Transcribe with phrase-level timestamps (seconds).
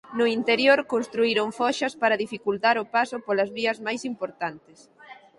[0.17, 4.79] No interior construíron foxas para dificultar o paso polas vías máis importantes.